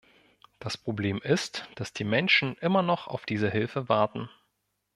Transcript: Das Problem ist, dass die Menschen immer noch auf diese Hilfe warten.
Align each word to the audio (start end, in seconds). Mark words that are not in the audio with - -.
Das 0.57 0.77
Problem 0.77 1.19
ist, 1.21 1.69
dass 1.75 1.93
die 1.93 2.03
Menschen 2.05 2.57
immer 2.57 2.81
noch 2.81 3.05
auf 3.05 3.23
diese 3.27 3.51
Hilfe 3.51 3.87
warten. 3.87 4.29